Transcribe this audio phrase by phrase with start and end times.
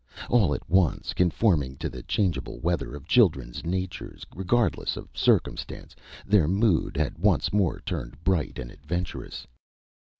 [0.31, 6.47] All at once, conforming to the changeable weather of children's natures regardless of circumstance, their
[6.47, 9.45] mood had once more turned bright and adventurous.